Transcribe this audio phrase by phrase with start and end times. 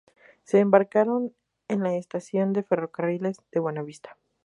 [0.41, 1.35] Se embarcaron
[1.67, 4.17] en la estación de ferrocarriles de Buenavista.